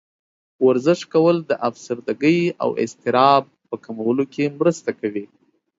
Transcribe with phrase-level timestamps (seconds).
[0.67, 5.25] ورزش کول د افسردګۍ او اضطراب په کمولو کې مرسته کوي.